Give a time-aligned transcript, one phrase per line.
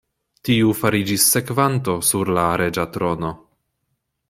[0.47, 3.33] Tiu fariĝis sekvanto sur la reĝa trono.